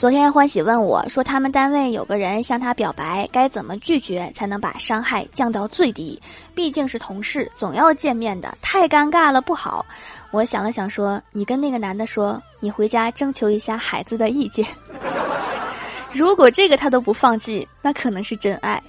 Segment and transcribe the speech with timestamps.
[0.00, 6.18] 昨天欢喜问我说，他们单位有个人向他表白，该怎么拒绝才能把伤害降到最低？
[6.54, 8.56] 毕竟是同事，总要见面的。
[8.62, 9.84] 太尴尬了，不好。
[10.30, 14.64] 我想了想，说你跟那个男的说，你回家征求一下孩子的意见。
[16.14, 18.82] 如果这个他都不放弃，那可能是真爱。